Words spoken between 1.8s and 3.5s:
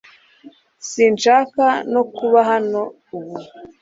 no kuba hano ubu